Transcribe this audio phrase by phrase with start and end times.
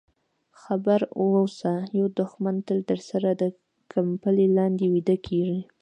[0.61, 0.99] خبر
[1.31, 3.43] واوسه یو دښمن تل درسره د
[3.93, 5.61] کمپلې لاندې ویده کېږي.